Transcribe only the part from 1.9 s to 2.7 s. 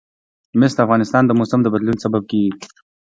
سبب کېږي.